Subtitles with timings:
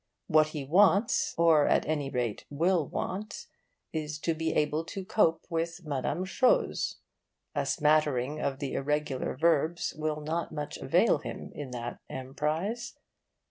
[0.25, 3.45] What he wants, or at any rate will want,
[3.93, 6.23] is to be able to cope with Mme.
[6.25, 6.95] Chose.
[7.53, 12.95] A smattering of the irregular verbs will not much avail him in that emprise.